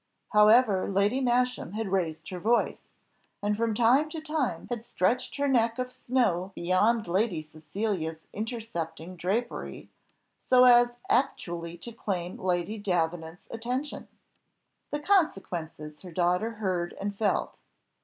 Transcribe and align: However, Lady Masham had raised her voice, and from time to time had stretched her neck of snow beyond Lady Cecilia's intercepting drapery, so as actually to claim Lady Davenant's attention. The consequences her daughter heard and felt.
However, 0.29 0.89
Lady 0.89 1.21
Masham 1.21 1.73
had 1.73 1.89
raised 1.91 2.29
her 2.29 2.39
voice, 2.39 2.85
and 3.43 3.55
from 3.55 3.75
time 3.75 4.09
to 4.09 4.19
time 4.19 4.65
had 4.69 4.81
stretched 4.83 5.35
her 5.35 5.47
neck 5.47 5.77
of 5.77 5.91
snow 5.91 6.51
beyond 6.55 7.07
Lady 7.07 7.43
Cecilia's 7.43 8.21
intercepting 8.33 9.15
drapery, 9.15 9.91
so 10.39 10.63
as 10.63 10.93
actually 11.07 11.77
to 11.77 11.91
claim 11.91 12.39
Lady 12.39 12.79
Davenant's 12.79 13.47
attention. 13.51 14.07
The 14.89 15.01
consequences 15.01 16.01
her 16.01 16.11
daughter 16.11 16.53
heard 16.53 16.95
and 16.99 17.15
felt. 17.15 17.59